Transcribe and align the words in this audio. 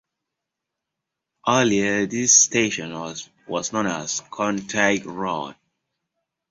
Earlier 1.47 2.07
this 2.07 2.33
station 2.33 2.91
was 2.93 3.71
known 3.71 3.85
as 3.85 4.21
Contai 4.33 5.05
Road. 5.05 5.55